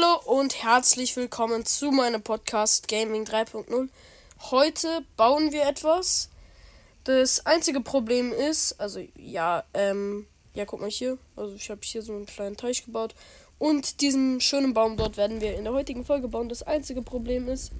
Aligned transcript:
Hallo 0.00 0.20
und 0.24 0.62
herzlich 0.62 1.16
willkommen 1.16 1.66
zu 1.66 1.90
meinem 1.90 2.22
Podcast 2.22 2.88
Gaming 2.88 3.24
3.0. 3.24 3.88
Heute 4.50 5.04
bauen 5.16 5.52
wir 5.52 5.66
etwas. 5.66 6.30
Das 7.04 7.44
einzige 7.44 7.80
Problem 7.80 8.32
ist, 8.32 8.80
also 8.80 9.00
ja, 9.16 9.64
ähm, 9.74 10.26
ja, 10.54 10.64
guck 10.64 10.80
mal 10.80 10.90
hier. 10.90 11.18
Also 11.36 11.54
ich 11.54 11.70
habe 11.70 11.80
hier 11.82 12.02
so 12.02 12.12
einen 12.12 12.26
kleinen 12.26 12.56
Teich 12.56 12.84
gebaut. 12.84 13.14
Und 13.58 14.00
diesen 14.00 14.40
schönen 14.40 14.74
Baum 14.74 14.96
dort 14.96 15.16
werden 15.16 15.40
wir 15.40 15.56
in 15.56 15.64
der 15.64 15.72
heutigen 15.72 16.04
Folge 16.04 16.28
bauen. 16.28 16.48
Das 16.48 16.62
einzige 16.62 17.02
Problem 17.02 17.48
ist, 17.48 17.72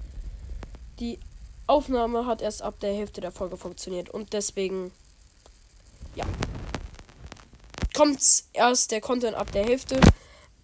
die 0.98 1.18
Aufnahme 1.66 2.26
hat 2.26 2.42
erst 2.42 2.62
ab 2.62 2.80
der 2.80 2.92
Hälfte 2.92 3.20
der 3.20 3.32
Folge 3.32 3.56
funktioniert. 3.56 4.10
Und 4.10 4.32
deswegen, 4.32 4.90
ja, 6.16 6.26
kommt 7.94 8.20
erst 8.52 8.90
der 8.90 9.00
Content 9.00 9.36
ab 9.36 9.52
der 9.52 9.64
Hälfte. 9.64 10.00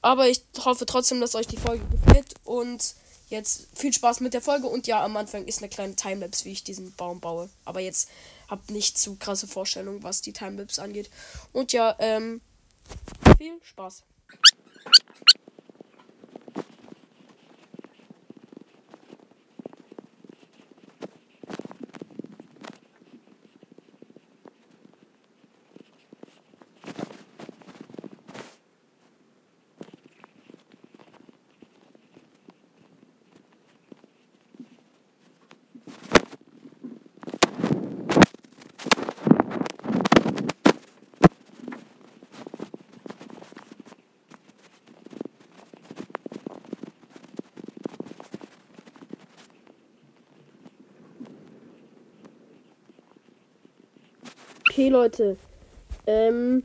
Aber 0.02 0.28
ich 0.28 0.42
hoffe 0.64 0.86
trotzdem, 0.86 1.20
dass 1.20 1.34
euch 1.34 1.46
die 1.46 1.56
Folge 1.56 1.84
gefällt. 1.86 2.34
Und 2.44 2.94
jetzt 3.28 3.66
viel 3.74 3.92
Spaß 3.92 4.20
mit 4.20 4.34
der 4.34 4.42
Folge. 4.42 4.66
Und 4.66 4.86
ja, 4.86 5.04
am 5.04 5.16
Anfang 5.16 5.44
ist 5.46 5.58
eine 5.58 5.68
kleine 5.68 5.96
Timelapse, 5.96 6.44
wie 6.44 6.52
ich 6.52 6.64
diesen 6.64 6.94
Baum 6.94 7.20
baue. 7.20 7.48
Aber 7.64 7.80
jetzt 7.80 8.08
habt 8.48 8.70
nicht 8.70 8.98
zu 8.98 9.16
krasse 9.16 9.46
Vorstellungen, 9.46 10.02
was 10.02 10.22
die 10.22 10.32
Timelapse 10.32 10.82
angeht. 10.82 11.10
Und 11.52 11.72
ja, 11.72 11.96
ähm, 11.98 12.40
viel 13.38 13.58
Spaß. 13.62 14.02
Okay, 54.76 54.90
Leute. 54.90 55.38
Ähm, 56.06 56.62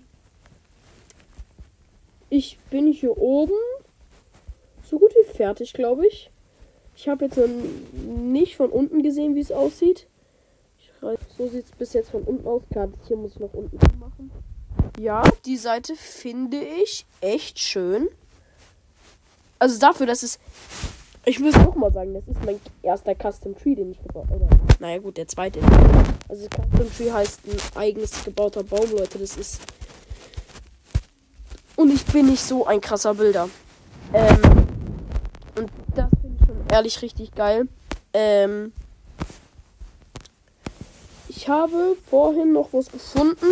ich 2.30 2.58
bin 2.70 2.92
hier 2.92 3.18
oben 3.18 3.56
so 4.84 5.00
gut 5.00 5.14
wie 5.16 5.34
fertig, 5.34 5.72
glaube 5.72 6.06
ich. 6.06 6.30
Ich 6.98 7.08
habe 7.08 7.24
jetzt 7.24 7.40
nicht 8.04 8.58
von 8.58 8.70
unten 8.70 9.02
gesehen, 9.02 9.34
wie 9.36 9.40
es 9.40 9.54
aussieht. 9.54 10.08
So 11.38 11.48
sieht 11.48 11.64
es 11.64 11.72
bis 11.72 11.94
jetzt 11.94 12.10
von 12.10 12.24
unten 12.24 12.46
aus. 12.46 12.64
Klar, 12.70 12.90
hier 13.08 13.16
muss 13.16 13.32
ich 13.32 13.40
noch 13.40 13.54
unten 13.54 13.80
machen. 13.98 14.30
Ja, 15.00 15.24
die 15.46 15.56
Seite 15.56 15.96
finde 15.96 16.58
ich 16.58 17.06
echt 17.22 17.60
schön. 17.60 18.10
Also 19.58 19.80
dafür, 19.80 20.06
dass 20.06 20.22
es 20.22 20.38
ich 21.26 21.40
muss 21.40 21.56
auch 21.56 21.76
mal 21.76 21.92
sagen, 21.92 22.14
das 22.14 22.28
ist 22.28 22.44
mein 22.46 22.60
erster 22.82 23.14
Custom 23.16 23.56
Tree, 23.56 23.76
den 23.76 23.92
ich 23.92 24.02
gebaut 24.02 24.28
habe. 24.30 24.48
Naja, 24.80 24.98
gut, 24.98 25.18
der 25.18 25.28
zweite. 25.28 25.60
Also, 26.28 26.48
Custom 26.48 26.92
Tree 26.98 27.12
heißt 27.12 27.42
ein 27.46 27.80
eigens 27.80 28.24
gebauter 28.24 28.64
Baum, 28.64 28.90
Leute. 28.92 29.20
Das 29.20 29.38
ist. 29.38 29.62
Und 31.76 31.92
ich 31.92 32.06
bin 32.06 32.28
nicht 32.28 32.42
so 32.42 32.66
ein 32.66 32.82
krasser 32.82 33.14
Bilder. 33.14 33.50
Ähm. 34.14 34.42
Und 35.58 35.72
das 35.96 36.10
finde 36.22 36.38
ich 36.40 36.48
schon 36.48 36.68
ehrlich 36.72 37.02
richtig 37.02 37.36
geil. 37.36 37.68
Ähm. 38.14 38.74
Ich 41.28 41.48
habe 41.48 41.96
vorhin 42.10 42.52
noch 42.52 42.70
was 42.72 42.92
gefunden. 42.92 43.48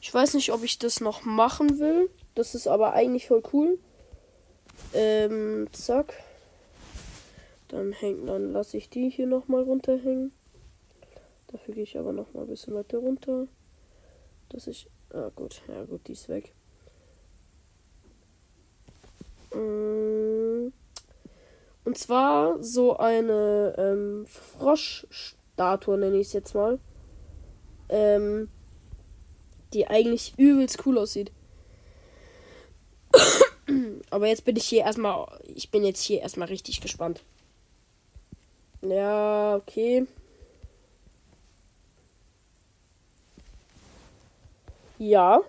Ich 0.00 0.12
weiß 0.12 0.34
nicht, 0.34 0.52
ob 0.52 0.62
ich 0.62 0.78
das 0.78 1.00
noch 1.00 1.24
machen 1.24 1.78
will. 1.78 2.10
Das 2.34 2.54
ist 2.54 2.66
aber 2.66 2.92
eigentlich 2.92 3.28
voll 3.28 3.42
cool. 3.52 3.78
Ähm, 4.92 5.68
zack. 5.72 6.14
Dann 7.68 7.92
hängt, 7.92 8.28
dann 8.28 8.52
lasse 8.52 8.76
ich 8.76 8.88
die 8.88 9.10
hier 9.10 9.26
nochmal 9.26 9.62
runterhängen. 9.62 10.32
Dafür 11.48 11.74
gehe 11.74 11.82
ich 11.82 11.98
aber 11.98 12.12
nochmal 12.12 12.44
ein 12.44 12.48
bisschen 12.48 12.74
weiter 12.74 12.98
runter. 12.98 13.46
Dass 14.48 14.66
ich. 14.66 14.88
Ah 15.10 15.30
gut, 15.34 15.62
ja 15.68 15.84
gut, 15.84 16.06
die 16.06 16.12
ist 16.12 16.28
weg. 16.28 16.52
Mm. 19.54 20.72
Und 21.84 21.96
zwar 21.96 22.62
so 22.62 22.96
eine 22.96 23.74
ähm, 23.78 24.26
Froschstatue, 24.26 25.96
nenne 25.96 26.16
ich 26.16 26.28
es 26.28 26.32
jetzt 26.32 26.54
mal. 26.54 26.80
Ähm, 27.88 28.48
die 29.72 29.86
eigentlich 29.86 30.34
übelst 30.36 30.84
cool 30.84 30.98
aussieht. 30.98 31.30
Aber 34.10 34.26
jetzt 34.26 34.44
bin 34.44 34.56
ich 34.56 34.66
hier 34.66 34.80
erstmal. 34.80 35.26
Ich 35.44 35.70
bin 35.70 35.84
jetzt 35.84 36.02
hier 36.02 36.20
erstmal 36.20 36.48
richtig 36.48 36.80
gespannt. 36.80 37.22
Ja, 38.90 39.56
okay. 39.56 40.06
Ja. 44.98 45.40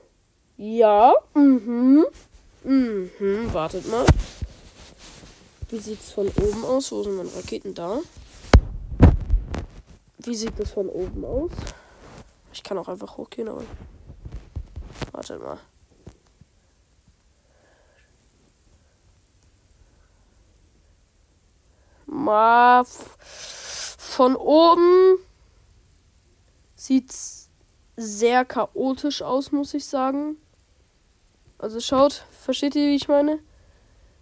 Ja. 0.57 1.13
Mhm. 1.33 2.05
Mhm. 2.63 3.53
Wartet 3.53 3.87
mal. 3.89 4.05
Wie 5.69 5.79
sieht's 5.79 6.11
von 6.11 6.27
oben 6.27 6.65
aus? 6.65 6.91
Wo 6.91 7.03
sind 7.03 7.15
meine 7.15 7.33
Raketen 7.35 7.73
da? 7.73 7.99
Wie 10.19 10.35
sieht 10.35 10.59
das 10.59 10.71
von 10.71 10.89
oben 10.89 11.23
aus? 11.23 11.51
Ich 12.53 12.63
kann 12.63 12.77
auch 12.77 12.87
einfach 12.87 13.17
hochgehen, 13.17 13.49
aber. 13.49 13.63
Wartet 15.11 15.41
mal. 15.41 15.59
Mal 22.07 22.85
von 22.85 24.35
oben 24.35 25.19
sieht's 26.75 27.50
sehr 27.95 28.45
chaotisch 28.45 29.22
aus, 29.22 29.51
muss 29.51 29.73
ich 29.73 29.85
sagen. 29.85 30.38
Also 31.57 31.79
schaut, 31.79 32.23
versteht 32.31 32.75
ihr, 32.75 32.88
wie 32.88 32.96
ich 32.96 33.07
meine? 33.07 33.40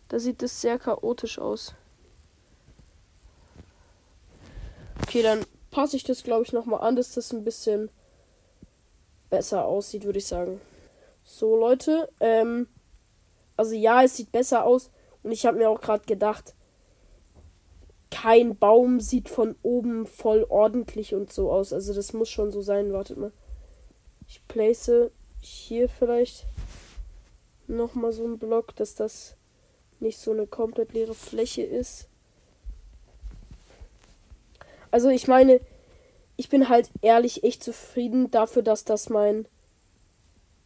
Da 0.07 0.19
sieht 0.19 0.41
es 0.41 0.61
sehr 0.61 0.79
chaotisch 0.79 1.39
aus. 1.39 1.73
Okay, 5.03 5.21
dann 5.21 5.45
passe 5.71 5.97
ich 5.97 6.03
das, 6.03 6.23
glaube 6.23 6.43
ich, 6.43 6.53
nochmal 6.53 6.81
an, 6.81 6.95
dass 6.95 7.13
das 7.13 7.31
ein 7.31 7.43
bisschen 7.43 7.89
besser 9.29 9.65
aussieht, 9.65 10.05
würde 10.05 10.19
ich 10.19 10.27
sagen. 10.27 10.59
So, 11.23 11.57
Leute, 11.57 12.09
ähm, 12.19 12.67
also 13.57 13.75
ja, 13.75 14.03
es 14.03 14.15
sieht 14.15 14.31
besser 14.31 14.63
aus. 14.63 14.89
Und 15.23 15.31
ich 15.31 15.45
habe 15.45 15.57
mir 15.57 15.69
auch 15.69 15.81
gerade 15.81 16.05
gedacht, 16.05 16.53
kein 18.15 18.55
Baum 18.55 19.01
sieht 19.01 19.27
von 19.27 19.57
oben 19.61 20.05
voll 20.07 20.45
ordentlich 20.47 21.13
und 21.13 21.33
so 21.33 21.51
aus. 21.51 21.73
Also 21.73 21.93
das 21.93 22.13
muss 22.13 22.29
schon 22.29 22.49
so 22.49 22.61
sein. 22.61 22.93
Wartet 22.93 23.17
mal. 23.17 23.33
Ich 24.25 24.41
place 24.47 24.89
hier 25.41 25.89
vielleicht 25.89 26.45
nochmal 27.67 28.13
so 28.13 28.23
einen 28.23 28.39
Block, 28.39 28.73
dass 28.77 28.95
das 28.95 29.35
nicht 29.99 30.17
so 30.17 30.31
eine 30.31 30.47
komplett 30.47 30.93
leere 30.93 31.13
Fläche 31.13 31.63
ist. 31.63 32.07
Also 34.91 35.09
ich 35.09 35.27
meine, 35.27 35.59
ich 36.37 36.47
bin 36.47 36.69
halt 36.69 36.89
ehrlich 37.01 37.43
echt 37.43 37.63
zufrieden 37.63 38.31
dafür, 38.31 38.61
dass 38.61 38.85
das 38.85 39.09
mein 39.09 39.45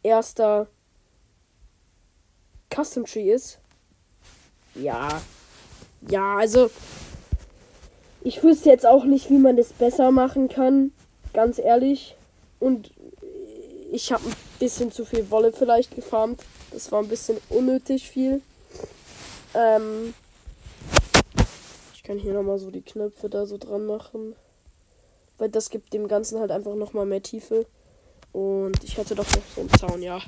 erster 0.04 0.68
Custom 2.72 3.06
Tree 3.06 3.32
ist. 3.32 3.58
Ja. 4.76 5.20
Ja, 6.08 6.36
also 6.36 6.70
ich 8.22 8.42
wüsste 8.42 8.68
jetzt 8.68 8.86
auch 8.86 9.04
nicht, 9.04 9.30
wie 9.30 9.38
man 9.38 9.56
das 9.56 9.72
besser 9.72 10.10
machen 10.10 10.48
kann. 10.48 10.92
Ganz 11.32 11.58
ehrlich. 11.58 12.16
Und 12.58 12.90
ich 13.90 14.12
habe 14.12 14.28
ein 14.28 14.36
bisschen 14.58 14.92
zu 14.92 15.04
viel 15.04 15.30
Wolle 15.30 15.52
vielleicht 15.52 15.94
gefarmt. 15.94 16.42
Das 16.70 16.92
war 16.92 17.00
ein 17.02 17.08
bisschen 17.08 17.38
unnötig 17.48 18.08
viel. 18.08 18.42
Ähm 19.54 20.14
ich 21.94 22.02
kann 22.02 22.18
hier 22.18 22.32
nochmal 22.32 22.58
so 22.58 22.70
die 22.70 22.82
Knöpfe 22.82 23.28
da 23.28 23.46
so 23.46 23.56
dran 23.56 23.86
machen. 23.86 24.34
Weil 25.38 25.48
das 25.48 25.70
gibt 25.70 25.92
dem 25.94 26.06
Ganzen 26.06 26.38
halt 26.38 26.50
einfach 26.50 26.74
nochmal 26.74 27.06
mehr 27.06 27.22
Tiefe. 27.22 27.66
Und 28.32 28.84
ich 28.84 28.98
hatte 28.98 29.14
doch 29.14 29.26
noch 29.26 29.42
so 29.54 29.60
einen 29.62 29.70
Zaun, 29.70 30.02
ja. 30.02 30.20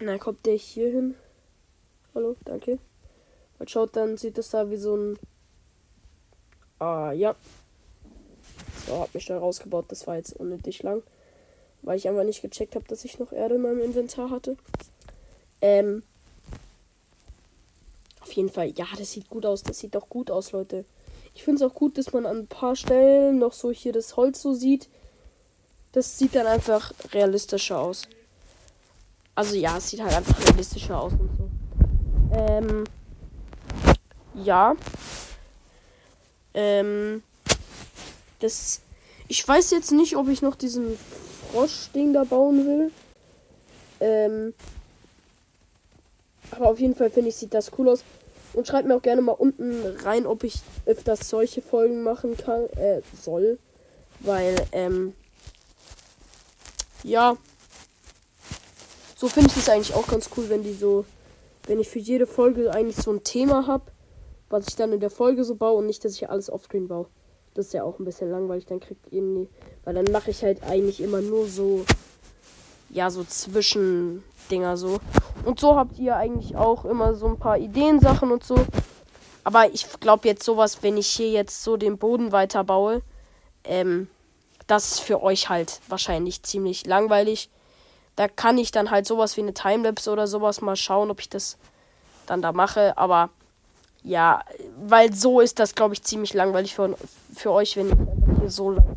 Na, 0.00 0.18
kommt 0.18 0.44
der 0.46 0.54
hier 0.54 0.90
hin? 0.90 1.14
Hallo, 2.14 2.36
danke. 2.44 2.78
Weil 3.60 3.68
schaut, 3.68 3.94
dann 3.94 4.16
sieht 4.16 4.38
es 4.38 4.48
da 4.48 4.70
wie 4.70 4.78
so 4.78 4.96
ein. 4.96 5.18
Ah, 6.78 7.12
ja. 7.12 7.36
So, 8.86 9.00
hab 9.00 9.14
mich 9.14 9.26
da 9.26 9.38
rausgebaut. 9.38 9.84
Das 9.88 10.06
war 10.06 10.16
jetzt 10.16 10.32
unnötig 10.32 10.82
lang. 10.82 11.02
Weil 11.82 11.98
ich 11.98 12.08
einfach 12.08 12.24
nicht 12.24 12.40
gecheckt 12.40 12.74
habe, 12.74 12.88
dass 12.88 13.04
ich 13.04 13.18
noch 13.18 13.32
Erde 13.32 13.56
in 13.56 13.60
meinem 13.60 13.82
Inventar 13.82 14.30
hatte. 14.30 14.56
Ähm. 15.60 16.02
auf 18.22 18.32
jeden 18.32 18.48
Fall. 18.48 18.72
Ja, 18.78 18.86
das 18.96 19.12
sieht 19.12 19.28
gut 19.28 19.44
aus. 19.44 19.62
Das 19.62 19.78
sieht 19.78 19.94
doch 19.94 20.08
gut 20.08 20.30
aus, 20.30 20.52
Leute. 20.52 20.86
Ich 21.34 21.42
finde 21.44 21.62
es 21.62 21.70
auch 21.70 21.74
gut, 21.74 21.98
dass 21.98 22.14
man 22.14 22.24
an 22.24 22.38
ein 22.38 22.46
paar 22.46 22.76
Stellen 22.76 23.38
noch 23.38 23.52
so 23.52 23.70
hier 23.70 23.92
das 23.92 24.16
Holz 24.16 24.40
so 24.40 24.54
sieht. 24.54 24.88
Das 25.92 26.16
sieht 26.16 26.34
dann 26.34 26.46
einfach 26.46 26.94
realistischer 27.12 27.78
aus. 27.78 28.08
Also 29.34 29.54
ja, 29.54 29.76
es 29.76 29.90
sieht 29.90 30.00
halt 30.00 30.14
einfach 30.14 30.48
realistischer 30.48 30.98
aus 30.98 31.12
und 31.12 31.30
so. 31.36 31.50
Ähm. 32.38 32.84
Ja. 34.44 34.76
Ähm. 36.54 37.22
Das. 38.40 38.80
Ich 39.28 39.46
weiß 39.46 39.70
jetzt 39.70 39.92
nicht, 39.92 40.16
ob 40.16 40.28
ich 40.28 40.42
noch 40.42 40.56
diesen 40.56 40.98
Frosch-Ding 41.52 42.12
da 42.12 42.24
bauen 42.24 42.66
will. 42.66 42.92
Ähm. 44.00 44.54
Aber 46.50 46.70
auf 46.70 46.80
jeden 46.80 46.96
Fall 46.96 47.10
finde 47.10 47.28
ich, 47.28 47.36
sieht 47.36 47.54
das 47.54 47.70
cool 47.78 47.88
aus. 47.88 48.02
Und 48.52 48.66
schreibt 48.66 48.88
mir 48.88 48.96
auch 48.96 49.02
gerne 49.02 49.22
mal 49.22 49.32
unten 49.32 49.86
rein, 50.02 50.26
ob 50.26 50.42
ich 50.42 50.60
öfters 50.84 51.28
solche 51.28 51.62
Folgen 51.62 52.02
machen 52.02 52.36
kann, 52.36 52.66
äh, 52.76 53.00
soll. 53.22 53.58
Weil, 54.20 54.56
ähm, 54.72 55.14
ja. 57.04 57.36
So 59.16 59.28
finde 59.28 59.50
ich 59.50 59.56
es 59.56 59.68
eigentlich 59.68 59.94
auch 59.94 60.06
ganz 60.06 60.30
cool, 60.36 60.48
wenn 60.48 60.62
die 60.62 60.74
so, 60.74 61.04
wenn 61.66 61.78
ich 61.78 61.88
für 61.88 61.98
jede 61.98 62.26
Folge 62.26 62.72
eigentlich 62.72 62.96
so 62.96 63.12
ein 63.12 63.22
Thema 63.22 63.66
habe, 63.66 63.84
was 64.50 64.68
ich 64.68 64.76
dann 64.76 64.92
in 64.92 65.00
der 65.00 65.10
Folge 65.10 65.44
so 65.44 65.54
baue 65.54 65.78
und 65.78 65.86
nicht, 65.86 66.04
dass 66.04 66.12
ich 66.12 66.28
alles 66.28 66.50
offscreen 66.50 66.88
baue. 66.88 67.06
Das 67.54 67.66
ist 67.66 67.72
ja 67.72 67.82
auch 67.82 67.98
ein 67.98 68.04
bisschen 68.04 68.30
langweilig, 68.30 68.66
dann 68.66 68.80
kriegt 68.80 69.10
ihr 69.12 69.22
nie, 69.22 69.48
weil 69.84 69.94
dann 69.94 70.12
mache 70.12 70.30
ich 70.30 70.42
halt 70.42 70.62
eigentlich 70.62 71.00
immer 71.00 71.20
nur 71.20 71.46
so, 71.46 71.84
ja, 72.90 73.10
so 73.10 73.24
Zwischendinger 73.24 74.76
so. 74.76 75.00
Und 75.44 75.58
so 75.58 75.76
habt 75.76 75.98
ihr 75.98 76.16
eigentlich 76.16 76.56
auch 76.56 76.84
immer 76.84 77.14
so 77.14 77.26
ein 77.26 77.38
paar 77.38 77.58
Ideensachen 77.58 78.30
und 78.30 78.44
so. 78.44 78.56
Aber 79.42 79.72
ich 79.72 79.88
glaube 80.00 80.28
jetzt 80.28 80.44
sowas, 80.44 80.82
wenn 80.82 80.96
ich 80.96 81.06
hier 81.06 81.30
jetzt 81.30 81.62
so 81.62 81.76
den 81.76 81.98
Boden 81.98 82.30
weiterbaue, 82.30 83.02
ähm, 83.64 84.08
das 84.66 84.92
ist 84.92 85.00
für 85.00 85.22
euch 85.22 85.48
halt 85.48 85.80
wahrscheinlich 85.88 86.42
ziemlich 86.42 86.86
langweilig. 86.86 87.50
Da 88.16 88.28
kann 88.28 88.58
ich 88.58 88.70
dann 88.70 88.90
halt 88.90 89.06
sowas 89.06 89.36
wie 89.36 89.40
eine 89.40 89.54
Timelapse 89.54 90.10
oder 90.10 90.26
sowas 90.26 90.60
mal 90.60 90.76
schauen, 90.76 91.10
ob 91.10 91.20
ich 91.20 91.28
das 91.28 91.58
dann 92.26 92.42
da 92.42 92.52
mache. 92.52 92.96
Aber 92.98 93.30
ja, 94.02 94.42
weil 94.82 95.12
so 95.12 95.40
ist 95.40 95.58
das, 95.58 95.74
glaube 95.74 95.94
ich, 95.94 96.02
ziemlich 96.02 96.34
langweilig 96.34 96.74
für, 96.74 96.96
für 97.34 97.52
euch, 97.52 97.76
wenn 97.76 97.86
ich 97.86 97.92
einfach 97.92 98.40
hier 98.40 98.50
so 98.50 98.70
lang 98.70 98.96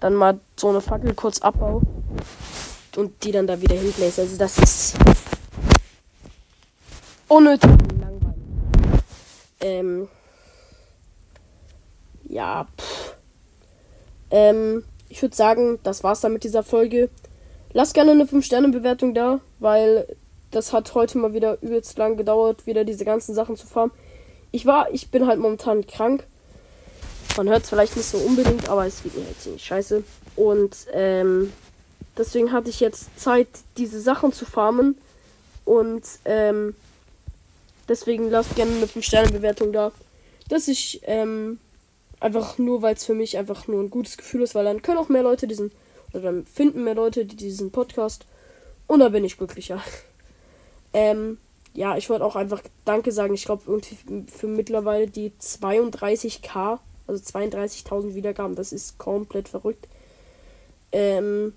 dann 0.00 0.14
mal 0.14 0.38
so 0.56 0.68
eine 0.68 0.80
Fackel 0.80 1.14
kurz 1.14 1.40
abbaue 1.40 1.82
und 2.96 3.22
die 3.24 3.32
dann 3.32 3.46
da 3.46 3.60
wieder 3.60 3.74
hinbläst. 3.74 4.18
Also 4.18 4.36
das 4.36 4.58
ist 4.58 4.96
unnötig 7.28 7.70
langweilig. 8.00 8.36
Ähm, 9.60 10.08
ja, 12.28 12.66
pff. 12.76 13.16
Ähm, 14.30 14.84
ich 15.08 15.22
würde 15.22 15.34
sagen, 15.34 15.78
das 15.82 16.04
war's 16.04 16.20
dann 16.20 16.32
mit 16.32 16.44
dieser 16.44 16.62
Folge. 16.62 17.08
Lasst 17.72 17.94
gerne 17.94 18.12
eine 18.12 18.24
5-Sterne-Bewertung 18.24 19.14
da, 19.14 19.40
weil 19.58 20.16
das 20.50 20.72
hat 20.72 20.94
heute 20.94 21.18
mal 21.18 21.34
wieder 21.34 21.58
übelst 21.62 21.98
lang 21.98 22.16
gedauert, 22.16 22.66
wieder 22.66 22.84
diese 22.84 23.04
ganzen 23.04 23.34
Sachen 23.34 23.56
zu 23.56 23.66
farmen. 23.66 23.92
Ich 24.50 24.66
war, 24.66 24.92
ich 24.92 25.10
bin 25.10 25.26
halt 25.26 25.40
momentan 25.40 25.86
krank. 25.86 26.24
Man 27.36 27.48
hört 27.48 27.64
es 27.64 27.68
vielleicht 27.68 27.96
nicht 27.96 28.08
so 28.08 28.18
unbedingt, 28.18 28.68
aber 28.68 28.86
es 28.86 29.02
geht 29.02 29.16
mir 29.16 29.24
halt 29.24 29.40
ziemlich 29.40 29.64
scheiße. 29.64 30.02
Und 30.36 30.76
ähm, 30.92 31.52
Deswegen 32.18 32.50
hatte 32.50 32.68
ich 32.68 32.80
jetzt 32.80 33.18
Zeit, 33.18 33.46
diese 33.76 34.00
Sachen 34.00 34.32
zu 34.32 34.44
farmen. 34.44 34.98
Und 35.64 36.02
ähm, 36.24 36.74
deswegen 37.88 38.28
lasst 38.28 38.56
gerne 38.56 38.74
eine 38.76 38.86
5-Sterne-Bewertung 38.86 39.72
da. 39.72 39.92
Dass 40.48 40.66
ich 40.66 41.00
ähm, 41.04 41.60
einfach 42.18 42.58
nur, 42.58 42.82
weil 42.82 42.96
es 42.96 43.04
für 43.04 43.14
mich 43.14 43.38
einfach 43.38 43.68
nur 43.68 43.80
ein 43.80 43.90
gutes 43.90 44.16
Gefühl 44.16 44.42
ist, 44.42 44.56
weil 44.56 44.64
dann 44.64 44.82
können 44.82 44.98
auch 44.98 45.08
mehr 45.08 45.22
Leute 45.22 45.46
diesen, 45.46 45.70
oder 46.12 46.24
dann 46.24 46.46
finden 46.46 46.82
mehr 46.82 46.96
Leute 46.96 47.24
diesen 47.24 47.70
Podcast. 47.70 48.26
Und 48.88 48.98
dann 48.98 49.12
bin 49.12 49.24
ich 49.24 49.38
glücklicher. 49.38 49.80
ähm, 50.92 51.38
ja, 51.74 51.96
ich 51.96 52.10
wollte 52.10 52.24
auch 52.24 52.36
einfach 52.36 52.62
Danke 52.84 53.12
sagen. 53.12 53.34
Ich 53.34 53.44
glaube, 53.44 53.62
irgendwie 53.66 54.26
für 54.30 54.46
mittlerweile 54.48 55.06
die 55.06 55.32
32k, 55.40 56.78
also 57.06 57.22
32.000 57.22 58.14
Wiedergaben, 58.14 58.56
das 58.56 58.72
ist 58.72 58.98
komplett 58.98 59.48
verrückt. 59.48 59.86
Ähm, 60.92 61.52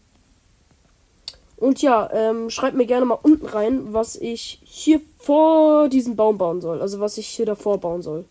und 1.57 1.81
ja, 1.81 2.09
ähm, 2.11 2.49
schreibt 2.49 2.75
mir 2.75 2.87
gerne 2.87 3.05
mal 3.05 3.19
unten 3.21 3.45
rein, 3.45 3.93
was 3.93 4.15
ich 4.15 4.59
hier 4.63 4.99
vor 5.19 5.89
diesem 5.89 6.15
Baum 6.15 6.37
bauen 6.37 6.59
soll. 6.59 6.81
Also 6.81 6.99
was 6.99 7.17
ich 7.17 7.27
hier 7.27 7.45
davor 7.45 7.79
bauen 7.79 8.01
soll. 8.01 8.25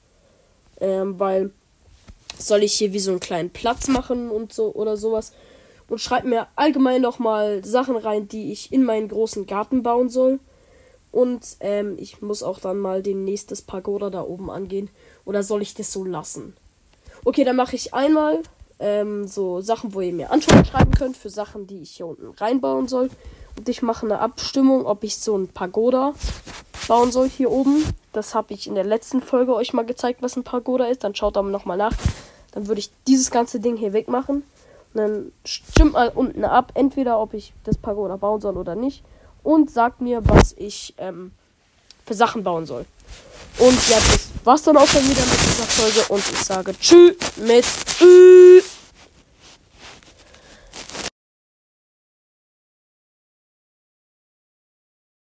Ähm, 0.80 1.18
weil 1.20 1.52
soll 2.38 2.62
ich 2.62 2.74
hier 2.74 2.92
wie 2.92 2.98
so 2.98 3.10
einen 3.10 3.20
kleinen 3.20 3.50
Platz 3.50 3.88
machen 3.88 4.30
und 4.30 4.52
so 4.52 4.72
oder 4.74 4.96
sowas. 4.96 5.32
Und 5.88 6.00
schreibt 6.00 6.26
mir 6.26 6.46
allgemein 6.56 7.02
nochmal 7.02 7.64
Sachen 7.64 7.96
rein, 7.96 8.28
die 8.28 8.52
ich 8.52 8.72
in 8.72 8.84
meinen 8.84 9.08
großen 9.08 9.46
Garten 9.46 9.82
bauen 9.82 10.08
soll. 10.08 10.40
Und 11.12 11.56
ähm, 11.60 11.96
ich 11.98 12.22
muss 12.22 12.42
auch 12.42 12.60
dann 12.60 12.78
mal 12.78 13.02
den 13.02 13.24
nächstes 13.24 13.62
Pagoda 13.62 14.10
da 14.10 14.22
oben 14.22 14.50
angehen. 14.50 14.90
Oder 15.24 15.42
soll 15.42 15.62
ich 15.62 15.74
das 15.74 15.92
so 15.92 16.04
lassen? 16.04 16.54
Okay, 17.24 17.44
dann 17.44 17.56
mache 17.56 17.76
ich 17.76 17.92
einmal 17.92 18.42
ähm, 18.78 19.26
so 19.26 19.60
Sachen, 19.60 19.94
wo 19.94 20.00
ihr 20.00 20.12
mir 20.12 20.30
Antworten 20.30 20.64
schreiben 20.64 20.92
könnt 20.92 21.16
für 21.16 21.30
Sachen, 21.30 21.66
die 21.66 21.82
ich 21.82 21.90
hier 21.92 22.06
unten 22.06 22.28
reinbauen 22.28 22.88
soll. 22.88 23.10
Und 23.56 23.68
ich 23.68 23.82
mache 23.82 24.06
eine 24.06 24.20
Abstimmung, 24.20 24.86
ob 24.86 25.04
ich 25.04 25.18
so 25.18 25.36
ein 25.36 25.48
Pagoda 25.48 26.14
bauen 26.88 27.12
soll 27.12 27.28
hier 27.28 27.50
oben. 27.50 27.84
Das 28.12 28.34
habe 28.34 28.54
ich 28.54 28.66
in 28.66 28.74
der 28.74 28.84
letzten 28.84 29.20
Folge 29.20 29.54
euch 29.54 29.72
mal 29.72 29.84
gezeigt, 29.84 30.22
was 30.22 30.36
ein 30.36 30.44
Pagoda 30.44 30.86
ist. 30.86 31.04
Dann 31.04 31.14
schaut 31.14 31.36
da 31.36 31.42
nochmal 31.42 31.76
nach. 31.76 31.94
Dann 32.52 32.68
würde 32.68 32.80
ich 32.80 32.90
dieses 33.06 33.30
ganze 33.30 33.60
Ding 33.60 33.76
hier 33.76 33.92
wegmachen. 33.92 34.44
Und 34.92 34.98
dann 35.00 35.32
stimmt 35.44 35.92
mal 35.92 36.10
unten 36.14 36.44
ab, 36.44 36.72
entweder 36.74 37.20
ob 37.20 37.34
ich 37.34 37.52
das 37.64 37.76
Pagoda 37.76 38.16
bauen 38.16 38.40
soll 38.40 38.56
oder 38.56 38.74
nicht. 38.74 39.04
Und 39.42 39.70
sagt 39.70 40.00
mir, 40.00 40.20
was 40.28 40.54
ich 40.56 40.94
ähm, 40.98 41.32
für 42.06 42.14
Sachen 42.14 42.42
bauen 42.42 42.66
soll. 42.66 42.84
Und 43.58 43.88
ja, 43.88 43.96
das 43.96 44.28
war's 44.44 44.62
dann 44.62 44.76
auch 44.76 44.86
schon 44.86 45.02
wieder 45.02 45.20
mit 45.20 45.40
dieser 45.40 45.64
Folge. 45.64 46.12
Und 46.12 46.22
ich 46.32 46.38
sage 46.38 46.74
Tschüss 46.78 47.16
mit 47.36 47.64
Ü. 48.00 48.62